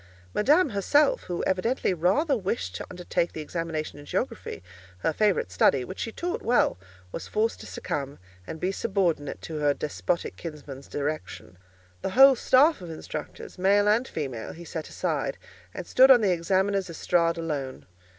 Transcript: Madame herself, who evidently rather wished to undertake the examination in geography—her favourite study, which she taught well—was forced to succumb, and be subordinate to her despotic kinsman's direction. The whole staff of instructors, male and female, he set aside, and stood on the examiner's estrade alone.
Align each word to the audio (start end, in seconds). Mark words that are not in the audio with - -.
Madame 0.33 0.69
herself, 0.71 1.25
who 1.25 1.43
evidently 1.45 1.93
rather 1.93 2.35
wished 2.35 2.73
to 2.73 2.87
undertake 2.89 3.33
the 3.33 3.39
examination 3.41 3.99
in 3.99 4.05
geography—her 4.05 5.13
favourite 5.13 5.51
study, 5.51 5.85
which 5.85 5.99
she 5.99 6.11
taught 6.11 6.41
well—was 6.41 7.27
forced 7.27 7.59
to 7.59 7.67
succumb, 7.67 8.17
and 8.47 8.59
be 8.59 8.71
subordinate 8.71 9.39
to 9.43 9.59
her 9.59 9.75
despotic 9.75 10.35
kinsman's 10.35 10.87
direction. 10.87 11.55
The 12.01 12.09
whole 12.17 12.35
staff 12.35 12.81
of 12.81 12.89
instructors, 12.89 13.59
male 13.59 13.87
and 13.87 14.07
female, 14.07 14.53
he 14.53 14.65
set 14.65 14.89
aside, 14.89 15.37
and 15.71 15.85
stood 15.85 16.09
on 16.09 16.21
the 16.21 16.31
examiner's 16.31 16.89
estrade 16.89 17.37
alone. 17.37 17.85